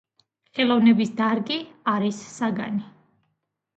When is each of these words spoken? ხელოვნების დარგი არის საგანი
ხელოვნების 0.59 1.11
დარგი 1.21 1.59
არის 1.93 2.23
საგანი 2.33 2.87